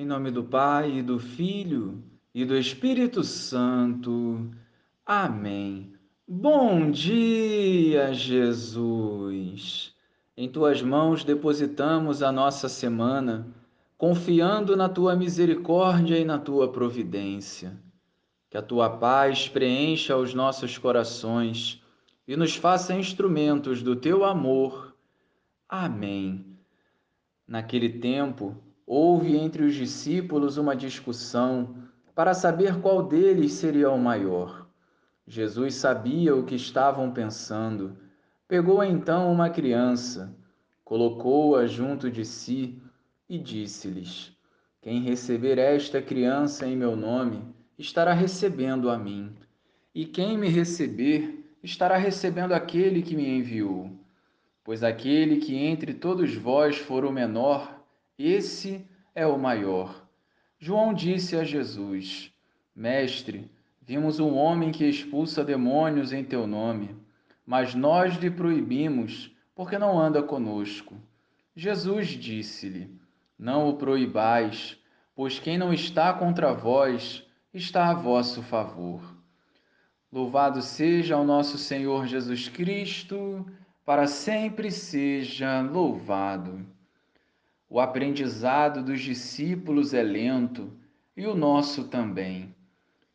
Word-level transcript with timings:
Em 0.00 0.06
nome 0.06 0.30
do 0.30 0.42
Pai, 0.42 0.92
e 0.92 1.02
do 1.02 1.18
Filho 1.18 2.02
e 2.34 2.42
do 2.42 2.56
Espírito 2.56 3.22
Santo. 3.22 4.50
Amém. 5.04 5.92
Bom 6.26 6.90
dia, 6.90 8.10
Jesus. 8.14 9.94
Em 10.34 10.48
tuas 10.48 10.80
mãos 10.80 11.22
depositamos 11.22 12.22
a 12.22 12.32
nossa 12.32 12.66
semana, 12.66 13.46
confiando 13.98 14.74
na 14.74 14.88
tua 14.88 15.14
misericórdia 15.14 16.18
e 16.18 16.24
na 16.24 16.38
tua 16.38 16.72
providência. 16.72 17.78
Que 18.48 18.56
a 18.56 18.62
tua 18.62 18.88
paz 18.88 19.48
preencha 19.48 20.16
os 20.16 20.32
nossos 20.32 20.78
corações 20.78 21.84
e 22.26 22.38
nos 22.38 22.56
faça 22.56 22.94
instrumentos 22.94 23.82
do 23.82 23.94
teu 23.94 24.24
amor. 24.24 24.96
Amém. 25.68 26.56
Naquele 27.46 27.90
tempo, 27.90 28.56
houve 28.92 29.36
entre 29.36 29.62
os 29.62 29.76
discípulos 29.76 30.56
uma 30.56 30.74
discussão 30.74 31.76
para 32.12 32.34
saber 32.34 32.80
qual 32.80 33.04
deles 33.04 33.52
seria 33.52 33.88
o 33.88 33.96
maior. 33.96 34.66
Jesus 35.28 35.76
sabia 35.76 36.34
o 36.34 36.42
que 36.42 36.56
estavam 36.56 37.12
pensando. 37.12 37.96
Pegou 38.48 38.82
então 38.82 39.30
uma 39.30 39.48
criança, 39.48 40.36
colocou-a 40.82 41.68
junto 41.68 42.10
de 42.10 42.24
si 42.24 42.82
e 43.28 43.38
disse-lhes: 43.38 44.36
Quem 44.82 45.02
receber 45.02 45.56
esta 45.56 46.02
criança 46.02 46.66
em 46.66 46.76
meu 46.76 46.96
nome, 46.96 47.44
estará 47.78 48.12
recebendo 48.12 48.90
a 48.90 48.98
mim. 48.98 49.32
E 49.94 50.04
quem 50.04 50.36
me 50.36 50.48
receber, 50.48 51.48
estará 51.62 51.96
recebendo 51.96 52.54
aquele 52.54 53.02
que 53.02 53.14
me 53.14 53.38
enviou. 53.38 53.92
Pois 54.64 54.82
aquele 54.82 55.36
que 55.36 55.54
entre 55.54 55.94
todos 55.94 56.34
vós 56.34 56.76
for 56.76 57.04
o 57.04 57.12
menor, 57.12 57.79
esse 58.28 58.86
é 59.14 59.26
o 59.26 59.38
maior. 59.38 60.06
João 60.58 60.92
disse 60.92 61.36
a 61.36 61.44
Jesus: 61.44 62.32
Mestre, 62.74 63.50
vimos 63.80 64.20
um 64.20 64.34
homem 64.34 64.70
que 64.72 64.84
expulsa 64.84 65.44
demônios 65.44 66.12
em 66.12 66.24
teu 66.24 66.46
nome, 66.46 66.96
mas 67.46 67.74
nós 67.74 68.16
lhe 68.16 68.30
proibimos, 68.30 69.34
porque 69.54 69.78
não 69.78 69.98
anda 69.98 70.22
conosco. 70.22 70.96
Jesus 71.54 72.08
disse-lhe: 72.08 72.90
Não 73.38 73.68
o 73.68 73.76
proibais, 73.76 74.78
pois 75.14 75.38
quem 75.38 75.58
não 75.58 75.72
está 75.72 76.12
contra 76.12 76.52
vós 76.52 77.26
está 77.52 77.90
a 77.90 77.94
vosso 77.94 78.42
favor. 78.42 79.00
Louvado 80.12 80.60
seja 80.62 81.16
o 81.16 81.24
nosso 81.24 81.56
Senhor 81.56 82.06
Jesus 82.06 82.48
Cristo, 82.48 83.46
para 83.84 84.06
sempre 84.06 84.70
seja 84.70 85.60
louvado. 85.60 86.66
O 87.72 87.78
aprendizado 87.78 88.82
dos 88.82 89.00
discípulos 89.00 89.94
é 89.94 90.02
lento 90.02 90.72
e 91.16 91.24
o 91.24 91.36
nosso 91.36 91.84
também. 91.84 92.52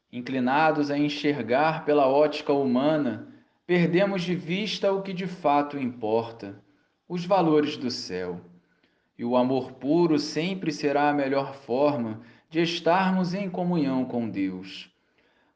Inclinados 0.10 0.90
a 0.90 0.98
enxergar 0.98 1.84
pela 1.84 2.08
ótica 2.08 2.54
humana, 2.54 3.28
perdemos 3.68 4.22
de 4.22 4.34
vista 4.34 4.94
o 4.94 5.02
que 5.02 5.12
de 5.12 5.28
fato 5.28 5.78
importa, 5.78 6.58
os 7.06 7.26
valores 7.26 7.76
do 7.76 7.92
céu. 7.92 8.40
E 9.18 9.26
o 9.26 9.36
amor 9.36 9.74
puro 9.74 10.18
sempre 10.18 10.72
será 10.72 11.10
a 11.10 11.14
melhor 11.14 11.54
forma 11.54 12.22
de 12.50 12.62
estarmos 12.62 13.34
em 13.34 13.50
comunhão 13.50 14.06
com 14.06 14.30
Deus. 14.30 14.90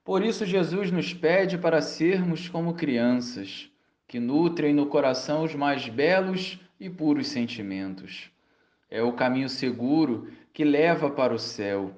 Por 0.03 0.21
isso, 0.21 0.45
Jesus 0.45 0.91
nos 0.91 1.13
pede 1.13 1.57
para 1.57 1.81
sermos 1.81 2.49
como 2.49 2.73
crianças, 2.73 3.71
que 4.05 4.19
nutrem 4.19 4.73
no 4.73 4.87
coração 4.87 5.45
os 5.45 5.55
mais 5.55 5.87
belos 5.87 6.59
e 6.77 6.89
puros 6.89 7.29
sentimentos 7.29 8.29
é 8.89 9.01
o 9.01 9.13
caminho 9.13 9.49
seguro 9.49 10.31
que 10.51 10.63
leva 10.63 11.09
para 11.09 11.33
o 11.33 11.39
céu. 11.39 11.93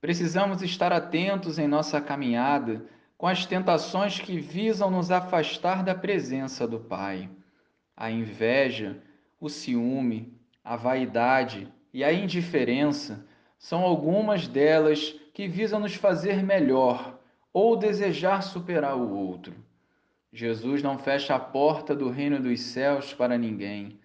Precisamos 0.00 0.62
estar 0.62 0.92
atentos 0.92 1.58
em 1.58 1.68
nossa 1.68 2.00
caminhada 2.00 2.84
com 3.16 3.26
as 3.26 3.46
tentações 3.46 4.18
que 4.18 4.38
visam 4.40 4.90
nos 4.90 5.10
afastar 5.10 5.84
da 5.84 5.94
presença 5.94 6.66
do 6.66 6.80
Pai. 6.80 7.28
A 7.96 8.10
inveja, 8.10 9.00
o 9.40 9.48
ciúme, 9.48 10.32
a 10.64 10.76
vaidade 10.76 11.72
e 11.92 12.02
a 12.02 12.12
indiferença 12.12 13.24
são 13.58 13.82
algumas 13.82 14.48
delas 14.48 15.14
que 15.32 15.46
visam 15.46 15.78
nos 15.78 15.94
fazer 15.94 16.42
melhor 16.42 17.18
ou 17.52 17.76
desejar 17.76 18.42
superar 18.42 18.96
o 18.96 19.14
outro. 19.14 19.54
Jesus 20.32 20.82
não 20.82 20.98
fecha 20.98 21.34
a 21.34 21.38
porta 21.38 21.94
do 21.94 22.08
reino 22.08 22.40
dos 22.40 22.60
céus 22.60 23.12
para 23.12 23.36
ninguém, 23.36 24.00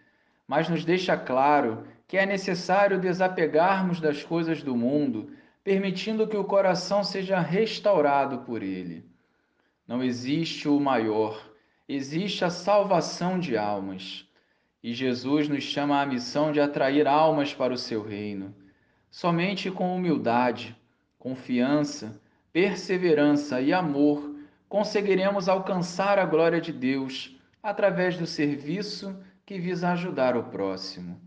mas 0.48 0.70
nos 0.70 0.84
deixa 0.84 1.18
claro 1.18 1.88
que 2.08 2.18
é 2.18 2.26
necessário 2.26 3.00
desapegarmos 3.00 4.00
das 4.00 4.24
coisas 4.24 4.64
do 4.64 4.76
mundo, 4.76 5.32
permitindo 5.64 6.26
que 6.26 6.38
o 6.38 6.46
coração 6.46 7.04
seja 7.04 7.40
restaurado 7.40 8.40
por 8.40 8.64
ele. 8.64 9.06
Não 9.86 10.02
existe 10.02 10.70
o 10.70 10.80
maior, 10.80 11.52
existe 11.88 12.46
a 12.46 12.50
salvação 12.50 13.38
de 13.38 13.58
almas. 13.58 14.26
E 14.82 14.94
Jesus 14.94 15.50
nos 15.50 15.64
chama 15.64 16.02
à 16.02 16.06
missão 16.06 16.52
de 16.52 16.62
atrair 16.62 17.08
almas 17.08 17.54
para 17.54 17.74
o 17.74 17.78
seu 17.78 18.02
reino. 18.02 18.56
Somente 19.12 19.70
com 19.70 19.94
humildade, 19.94 20.76
confiança, 21.20 22.22
perseverança 22.54 23.60
e 23.60 23.74
amor 23.74 24.36
conseguiremos 24.70 25.50
alcançar 25.50 26.20
a 26.20 26.26
glória 26.26 26.62
de 26.62 26.72
Deus 26.72 27.36
através 27.62 28.18
do 28.18 28.26
serviço 28.26 29.18
que 29.46 29.60
visa 29.60 29.92
ajudar 29.92 30.38
o 30.38 30.44
próximo. 30.44 31.27